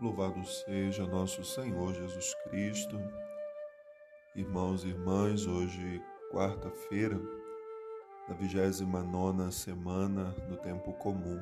Louvado 0.00 0.42
seja 0.46 1.06
nosso 1.06 1.44
Senhor 1.44 1.92
Jesus 1.92 2.34
Cristo. 2.44 2.98
Irmãos 4.34 4.82
e 4.82 4.88
irmãs, 4.88 5.46
hoje, 5.46 6.02
quarta-feira, 6.32 7.20
da 8.26 8.32
29 8.32 9.52
semana 9.52 10.34
do 10.48 10.56
tempo 10.56 10.94
comum. 10.94 11.38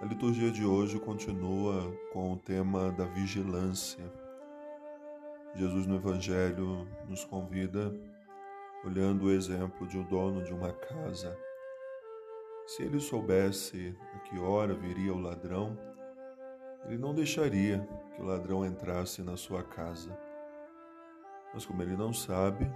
A 0.00 0.04
liturgia 0.04 0.50
de 0.50 0.64
hoje 0.64 0.98
continua 0.98 1.96
com 2.12 2.32
o 2.32 2.38
tema 2.38 2.90
da 2.90 3.04
vigilância. 3.04 4.02
Jesus 5.54 5.86
no 5.86 5.94
Evangelho 5.94 6.88
nos 7.08 7.24
convida, 7.24 7.94
olhando 8.84 9.26
o 9.26 9.30
exemplo 9.30 9.86
de 9.86 9.96
um 9.96 10.02
dono 10.02 10.42
de 10.42 10.52
uma 10.52 10.72
casa. 10.72 11.38
Se 12.66 12.82
ele 12.82 12.98
soubesse 12.98 13.96
a 14.12 14.18
que 14.18 14.40
hora 14.40 14.74
viria 14.74 15.14
o 15.14 15.20
ladrão, 15.20 15.91
ele 16.84 16.98
não 16.98 17.14
deixaria 17.14 17.86
que 18.14 18.22
o 18.22 18.24
ladrão 18.24 18.64
entrasse 18.64 19.22
na 19.22 19.36
sua 19.36 19.62
casa. 19.62 20.16
Mas 21.54 21.64
como 21.64 21.82
ele 21.82 21.96
não 21.96 22.12
sabe, 22.12 22.70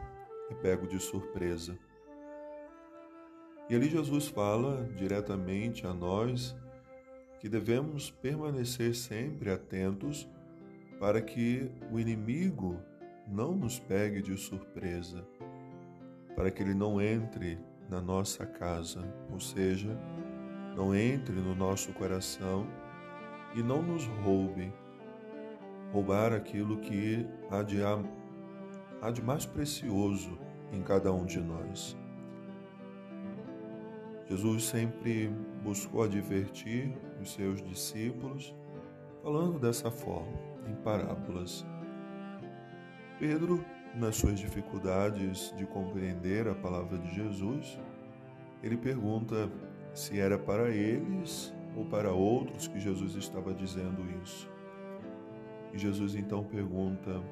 é 0.50 0.54
pego 0.54 0.86
de 0.86 1.00
surpresa. 1.00 1.76
E 3.68 3.74
ali 3.74 3.88
Jesus 3.88 4.28
fala 4.28 4.88
diretamente 4.96 5.86
a 5.86 5.92
nós 5.92 6.56
que 7.40 7.48
devemos 7.48 8.10
permanecer 8.10 8.94
sempre 8.94 9.50
atentos 9.50 10.28
para 11.00 11.20
que 11.20 11.70
o 11.90 11.98
inimigo 11.98 12.80
não 13.26 13.54
nos 13.56 13.78
pegue 13.78 14.22
de 14.22 14.36
surpresa, 14.36 15.26
para 16.34 16.50
que 16.50 16.62
ele 16.62 16.74
não 16.74 17.00
entre 17.00 17.58
na 17.88 18.00
nossa 18.00 18.46
casa, 18.46 19.02
ou 19.30 19.40
seja, 19.40 19.98
não 20.76 20.94
entre 20.94 21.34
no 21.34 21.54
nosso 21.54 21.92
coração 21.92 22.66
e 23.56 23.62
não 23.62 23.80
nos 23.80 24.04
roube, 24.22 24.70
roubar 25.90 26.30
aquilo 26.34 26.76
que 26.76 27.26
há 27.50 27.62
de, 27.62 27.78
há 27.82 29.10
de 29.10 29.22
mais 29.22 29.46
precioso 29.46 30.38
em 30.70 30.82
cada 30.82 31.10
um 31.10 31.24
de 31.24 31.40
nós. 31.40 31.96
Jesus 34.28 34.64
sempre 34.64 35.28
buscou 35.64 36.02
advertir 36.02 36.92
os 37.22 37.32
seus 37.32 37.62
discípulos, 37.62 38.54
falando 39.22 39.58
dessa 39.58 39.90
forma, 39.90 40.36
em 40.68 40.74
parábolas. 40.74 41.64
Pedro, 43.18 43.64
nas 43.94 44.16
suas 44.16 44.38
dificuldades 44.38 45.54
de 45.56 45.64
compreender 45.64 46.46
a 46.46 46.54
palavra 46.54 46.98
de 46.98 47.14
Jesus, 47.14 47.80
ele 48.62 48.76
pergunta 48.76 49.50
se 49.94 50.20
era 50.20 50.38
para 50.38 50.68
eles 50.68 51.55
ou 51.76 51.84
para 51.84 52.10
outros 52.10 52.66
que 52.66 52.80
Jesus 52.80 53.14
estava 53.14 53.52
dizendo 53.52 54.02
isso. 54.22 54.50
E 55.72 55.78
Jesus 55.78 56.14
então 56.14 56.42
pergunta: 56.42 57.22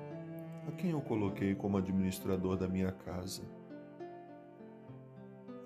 A 0.68 0.72
quem 0.72 0.90
eu 0.90 1.00
coloquei 1.00 1.54
como 1.54 1.78
administrador 1.78 2.56
da 2.56 2.68
minha 2.68 2.92
casa? 2.92 3.42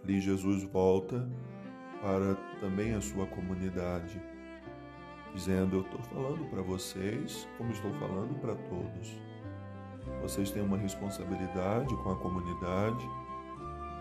Ali 0.04 0.20
Jesus 0.20 0.62
volta 0.62 1.28
para 2.00 2.36
também 2.60 2.94
a 2.94 3.00
sua 3.00 3.26
comunidade, 3.26 4.22
dizendo: 5.34 5.76
Eu 5.76 5.82
estou 5.82 6.00
falando 6.02 6.48
para 6.48 6.62
vocês 6.62 7.48
como 7.58 7.72
estou 7.72 7.92
falando 7.94 8.38
para 8.40 8.54
todos. 8.54 9.20
Vocês 10.22 10.50
têm 10.50 10.62
uma 10.62 10.78
responsabilidade 10.78 11.94
com 11.96 12.10
a 12.10 12.16
comunidade, 12.16 13.04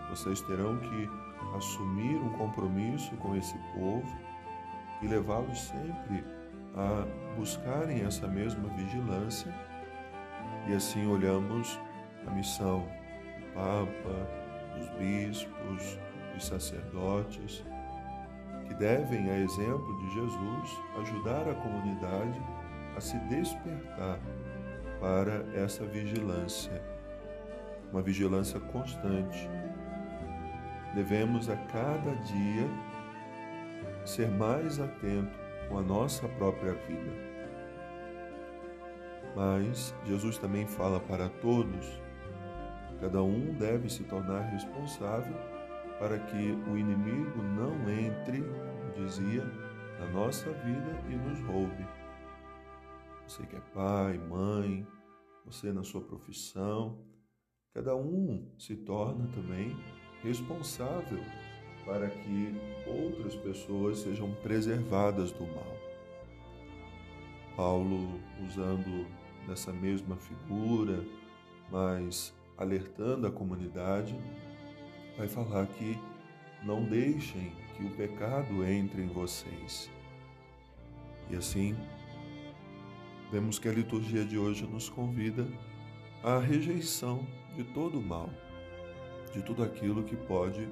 vocês 0.08 0.40
terão 0.42 0.78
que 0.78 1.08
assumir 1.54 2.16
um 2.16 2.30
compromisso 2.30 3.14
com 3.16 3.36
esse 3.36 3.56
povo 3.74 4.27
e 5.02 5.06
levá-los 5.06 5.60
sempre 5.60 6.24
a 6.74 7.06
buscarem 7.36 8.04
essa 8.04 8.26
mesma 8.26 8.68
vigilância. 8.70 9.52
E 10.66 10.74
assim 10.74 11.06
olhamos 11.10 11.78
a 12.26 12.30
missão 12.30 12.80
do 12.80 13.54
Papa, 13.54 14.28
dos 14.76 14.88
bispos, 14.98 15.98
dos 16.34 16.46
sacerdotes, 16.46 17.64
que 18.66 18.74
devem, 18.74 19.30
a 19.30 19.38
exemplo 19.38 19.98
de 19.98 20.14
Jesus, 20.14 20.80
ajudar 21.00 21.48
a 21.48 21.54
comunidade 21.54 22.40
a 22.96 23.00
se 23.00 23.18
despertar 23.20 24.18
para 25.00 25.44
essa 25.54 25.84
vigilância, 25.84 26.82
uma 27.90 28.02
vigilância 28.02 28.60
constante. 28.60 29.48
Devemos 30.94 31.48
a 31.48 31.56
cada 31.56 32.14
dia 32.16 32.68
ser 34.08 34.30
mais 34.30 34.80
atento 34.80 35.38
com 35.68 35.78
a 35.78 35.82
nossa 35.82 36.26
própria 36.30 36.72
vida. 36.72 37.28
Mas 39.36 39.94
Jesus 40.06 40.38
também 40.38 40.66
fala 40.66 40.98
para 40.98 41.28
todos: 41.28 41.86
cada 43.00 43.22
um 43.22 43.52
deve 43.54 43.90
se 43.90 44.02
tornar 44.04 44.40
responsável 44.50 45.36
para 45.98 46.18
que 46.18 46.52
o 46.70 46.78
inimigo 46.78 47.42
não 47.42 47.72
entre, 47.90 48.42
dizia, 48.96 49.44
na 50.00 50.06
nossa 50.10 50.50
vida 50.52 51.04
e 51.08 51.14
nos 51.14 51.40
roube. 51.40 51.86
Você 53.26 53.44
que 53.46 53.56
é 53.56 53.60
pai, 53.74 54.16
mãe, 54.16 54.86
você 55.44 55.70
na 55.70 55.82
sua 55.82 56.00
profissão, 56.00 57.04
cada 57.74 57.94
um 57.94 58.50
se 58.56 58.74
torna 58.74 59.26
também 59.28 59.76
responsável 60.22 61.22
para 61.88 62.10
que 62.10 62.54
outras 62.86 63.34
pessoas 63.34 64.00
sejam 64.00 64.30
preservadas 64.42 65.32
do 65.32 65.46
mal. 65.46 65.76
Paulo, 67.56 68.20
usando 68.46 69.06
dessa 69.46 69.72
mesma 69.72 70.14
figura, 70.16 71.02
mas 71.72 72.34
alertando 72.58 73.26
a 73.26 73.30
comunidade, 73.32 74.14
vai 75.16 75.26
falar 75.26 75.66
que 75.66 75.98
não 76.62 76.84
deixem 76.84 77.52
que 77.74 77.84
o 77.84 77.90
pecado 77.96 78.62
entre 78.64 79.00
em 79.00 79.08
vocês. 79.08 79.90
E 81.30 81.36
assim, 81.36 81.74
vemos 83.32 83.58
que 83.58 83.66
a 83.66 83.72
liturgia 83.72 84.26
de 84.26 84.36
hoje 84.36 84.66
nos 84.66 84.90
convida 84.90 85.48
à 86.22 86.38
rejeição 86.38 87.26
de 87.56 87.64
todo 87.64 87.98
o 87.98 88.02
mal, 88.02 88.28
de 89.32 89.42
tudo 89.42 89.62
aquilo 89.62 90.04
que 90.04 90.16
pode 90.16 90.68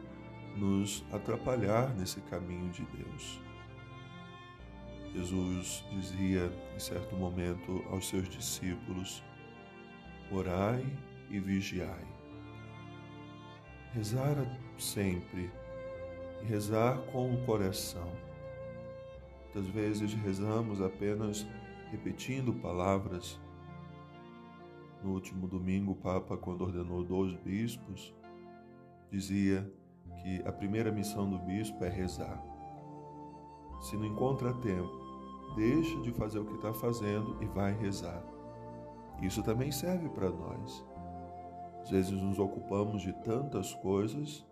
nos 0.56 1.04
atrapalhar 1.12 1.94
nesse 1.94 2.20
caminho 2.22 2.70
de 2.70 2.84
Deus. 2.86 3.40
Jesus 5.14 5.84
dizia 5.90 6.52
em 6.74 6.78
certo 6.78 7.14
momento 7.16 7.84
aos 7.90 8.08
seus 8.08 8.28
discípulos: 8.28 9.22
Orai 10.30 10.84
e 11.30 11.38
vigiai. 11.38 12.06
Rezar 13.92 14.36
sempre 14.78 15.50
e 16.42 16.46
rezar 16.46 16.98
com 17.12 17.32
o 17.32 17.46
coração. 17.46 18.10
Muitas 19.44 19.66
vezes 19.72 20.12
rezamos 20.12 20.82
apenas 20.82 21.46
repetindo 21.90 22.52
palavras. 22.52 23.40
No 25.02 25.12
último 25.12 25.46
domingo, 25.46 25.92
o 25.92 25.96
Papa, 25.96 26.36
quando 26.36 26.62
ordenou 26.62 27.02
dois 27.02 27.32
bispos, 27.36 28.14
dizia 29.10 29.70
que 30.22 30.42
a 30.46 30.52
primeira 30.52 30.90
missão 30.90 31.28
do 31.28 31.38
bispo 31.38 31.84
é 31.84 31.88
rezar. 31.88 32.42
Se 33.80 33.96
não 33.96 34.04
encontra 34.04 34.52
tempo, 34.54 34.90
deixa 35.54 36.00
de 36.00 36.12
fazer 36.12 36.38
o 36.38 36.44
que 36.44 36.54
está 36.54 36.72
fazendo 36.72 37.36
e 37.42 37.46
vai 37.46 37.72
rezar. 37.72 38.22
Isso 39.22 39.42
também 39.42 39.70
serve 39.70 40.08
para 40.08 40.30
nós. 40.30 40.84
Às 41.82 41.90
vezes 41.90 42.20
nos 42.20 42.38
ocupamos 42.38 43.02
de 43.02 43.12
tantas 43.12 43.72
coisas 43.74 44.44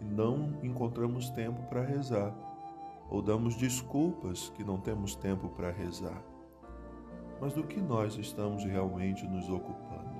e 0.00 0.04
não 0.04 0.52
encontramos 0.62 1.30
tempo 1.30 1.62
para 1.62 1.82
rezar, 1.82 2.34
ou 3.10 3.22
damos 3.22 3.56
desculpas 3.56 4.50
que 4.50 4.62
não 4.62 4.78
temos 4.78 5.14
tempo 5.14 5.48
para 5.48 5.70
rezar. 5.70 6.22
Mas 7.40 7.54
do 7.54 7.64
que 7.64 7.80
nós 7.80 8.16
estamos 8.16 8.64
realmente 8.64 9.26
nos 9.26 9.48
ocupando? 9.48 10.18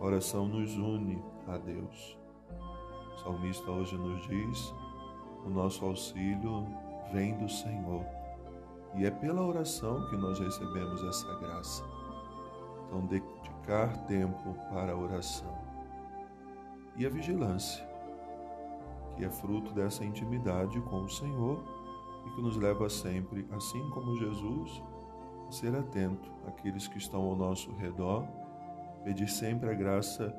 A 0.00 0.04
oração 0.04 0.48
nos 0.48 0.76
une 0.76 1.22
a 1.46 1.56
Deus. 1.56 2.21
O 3.14 3.18
salmista 3.18 3.70
hoje 3.70 3.96
nos 3.96 4.26
diz: 4.26 4.74
o 5.44 5.50
nosso 5.50 5.84
auxílio 5.84 6.66
vem 7.12 7.36
do 7.36 7.48
Senhor. 7.48 8.04
E 8.94 9.04
é 9.04 9.10
pela 9.10 9.42
oração 9.42 10.08
que 10.10 10.16
nós 10.16 10.38
recebemos 10.38 11.02
essa 11.04 11.34
graça. 11.38 11.84
Então, 12.86 13.06
dedicar 13.06 13.96
tempo 14.06 14.54
para 14.70 14.92
a 14.92 14.96
oração. 14.96 15.58
E 16.96 17.06
a 17.06 17.10
vigilância, 17.10 17.86
que 19.16 19.24
é 19.24 19.30
fruto 19.30 19.72
dessa 19.72 20.04
intimidade 20.04 20.80
com 20.82 21.02
o 21.02 21.08
Senhor 21.08 21.62
e 22.26 22.30
que 22.30 22.42
nos 22.42 22.56
leva 22.56 22.88
sempre, 22.88 23.48
assim 23.52 23.88
como 23.90 24.16
Jesus, 24.16 24.82
a 25.48 25.50
ser 25.50 25.74
atento 25.74 26.30
àqueles 26.46 26.86
que 26.86 26.98
estão 26.98 27.22
ao 27.22 27.34
nosso 27.34 27.72
redor, 27.72 28.26
pedir 29.04 29.28
sempre 29.28 29.70
a 29.70 29.74
graça 29.74 30.34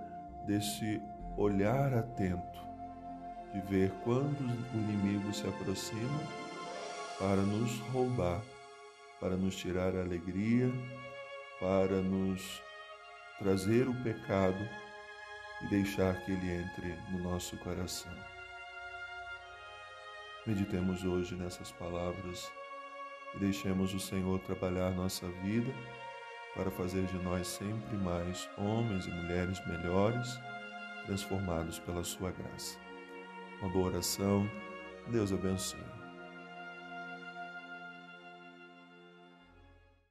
desse 0.45 1.01
olhar 1.37 1.93
atento, 1.93 2.61
de 3.53 3.61
ver 3.61 3.91
quando 4.03 4.39
o 4.41 4.77
inimigo 4.77 5.33
se 5.33 5.47
aproxima 5.47 6.19
para 7.19 7.41
nos 7.41 7.79
roubar, 7.91 8.41
para 9.19 9.35
nos 9.35 9.55
tirar 9.55 9.95
a 9.95 10.01
alegria, 10.01 10.71
para 11.59 12.01
nos 12.01 12.61
trazer 13.39 13.87
o 13.87 14.03
pecado 14.03 14.67
e 15.61 15.67
deixar 15.67 16.19
que 16.25 16.31
ele 16.31 16.51
entre 16.51 16.95
no 17.11 17.19
nosso 17.19 17.57
coração. 17.57 18.11
Meditemos 20.45 21.03
hoje 21.05 21.35
nessas 21.35 21.71
palavras 21.71 22.51
e 23.33 23.39
deixemos 23.39 23.93
o 23.93 23.99
Senhor 23.99 24.39
trabalhar 24.39 24.91
nossa 24.91 25.27
vida 25.43 25.73
para 26.55 26.69
fazer 26.69 27.05
de 27.05 27.17
nós 27.19 27.47
sempre 27.47 27.95
mais 27.97 28.49
homens 28.57 29.05
e 29.05 29.09
mulheres 29.09 29.65
melhores, 29.65 30.37
transformados 31.05 31.79
pela 31.79 32.03
Sua 32.03 32.31
graça. 32.31 32.77
Uma 33.61 33.71
boa 33.71 33.87
oração. 33.87 34.49
Deus 35.09 35.31
abençoe. 35.31 36.02